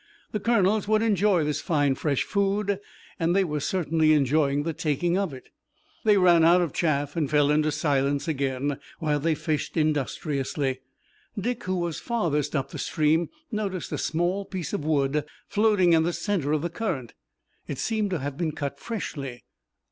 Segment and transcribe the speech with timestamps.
[0.31, 2.79] The colonels would enjoy this fine fresh food,
[3.19, 5.49] and they were certainly enjoying the taking of it.
[6.05, 10.79] They ran out of chaff and fell into silence again, while they fished industriously.
[11.39, 16.01] Dick, who was farthest up the stream, noticed a small piece of wood floating in
[16.01, 17.13] the center of the current.
[17.67, 19.43] It seemed to have been cut freshly.